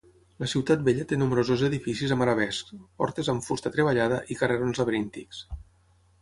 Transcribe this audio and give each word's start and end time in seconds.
La 0.43 0.47
ciutat 0.51 0.79
vella 0.85 1.03
té 1.11 1.19
nombrosos 1.23 1.61
edificis 1.67 2.13
amb 2.15 2.25
arabescs, 2.27 2.73
portes 3.03 3.29
amb 3.35 3.45
fusta 3.49 3.73
treballada, 3.77 4.19
i 4.33 4.39
carrerons 4.41 4.83
laberíntics. 4.83 5.45